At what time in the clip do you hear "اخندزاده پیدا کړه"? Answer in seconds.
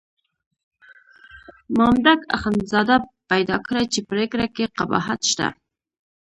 2.37-3.81